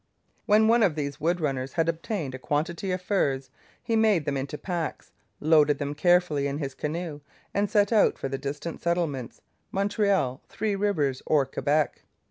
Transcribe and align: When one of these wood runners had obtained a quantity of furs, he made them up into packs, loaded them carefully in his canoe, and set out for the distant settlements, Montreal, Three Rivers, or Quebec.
When 0.47 0.67
one 0.67 0.81
of 0.81 0.95
these 0.95 1.19
wood 1.21 1.39
runners 1.39 1.73
had 1.73 1.87
obtained 1.87 2.33
a 2.33 2.39
quantity 2.39 2.89
of 2.91 3.03
furs, 3.03 3.51
he 3.83 3.95
made 3.95 4.25
them 4.25 4.35
up 4.35 4.39
into 4.39 4.57
packs, 4.57 5.11
loaded 5.39 5.77
them 5.77 5.93
carefully 5.93 6.47
in 6.47 6.57
his 6.57 6.73
canoe, 6.73 7.19
and 7.53 7.69
set 7.69 7.91
out 7.93 8.17
for 8.17 8.27
the 8.27 8.39
distant 8.39 8.81
settlements, 8.81 9.41
Montreal, 9.71 10.41
Three 10.49 10.75
Rivers, 10.75 11.21
or 11.27 11.45
Quebec. 11.45 12.01